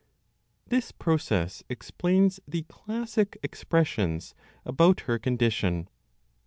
[0.65, 4.33] THIS PROCESS EXPLAINS THE CLASSIC EXPRESSIONS
[4.65, 5.89] ABOUT HER CONDITION.